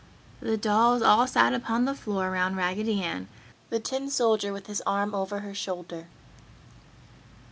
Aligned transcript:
The 0.41 0.57
dolls 0.57 1.03
all 1.03 1.27
sat 1.27 1.53
upon 1.53 1.85
the 1.85 1.93
floor 1.93 2.27
around 2.27 2.55
Raggedy 2.55 3.03
Ann, 3.03 3.27
the 3.69 3.79
tin 3.79 4.09
soldier 4.09 4.51
with 4.51 4.65
his 4.65 4.81
arm 4.87 5.13
over 5.13 5.41
her 5.41 5.53
shoulder. 5.53 6.07